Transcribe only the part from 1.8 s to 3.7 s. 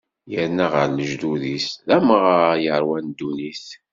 d amɣar yeṛwan ddunit.